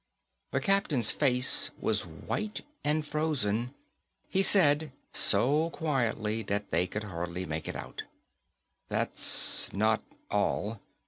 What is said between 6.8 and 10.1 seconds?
could hardly make it out, "That's not